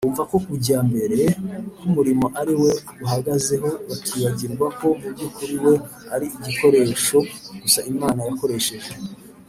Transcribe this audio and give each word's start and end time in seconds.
bumva 0.03 0.23
ko 0.31 0.37
kujya 0.47 0.77
mbere 0.89 1.17
k’umurimo 1.77 2.25
ari 2.39 2.53
we 2.61 2.71
guhagazeho, 2.97 3.69
bakibagirwa 3.87 4.67
ko 4.79 4.87
mu 4.99 5.07
by’ukuri 5.13 5.55
we 5.63 5.73
ari 6.13 6.27
igikoresho 6.37 7.17
gusa 7.61 7.79
Imana 7.91 8.19
yakoresheje 8.27 8.91